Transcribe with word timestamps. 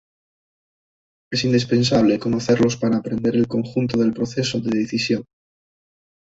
Es 1.31 1.43
indispensable 1.43 2.17
conocerlos 2.17 2.75
para 2.75 2.97
aprender 2.97 3.35
el 3.35 3.47
conjunto 3.47 3.99
del 3.99 4.13
proceso 4.13 4.59
de 4.59 4.79
decisión. 4.79 5.25